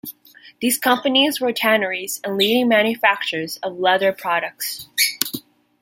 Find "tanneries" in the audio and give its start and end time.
1.53-2.19